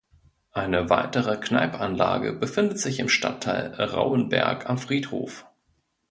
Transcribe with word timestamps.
Eine 0.51 0.89
weitere 0.89 1.37
Kneipp-Anlage 1.37 2.33
befindet 2.33 2.79
sich 2.79 2.97
im 2.97 3.07
Stadtteil 3.07 3.69
Rauenberg 3.75 4.67
am 4.67 4.79
Friedhof. 4.79 5.45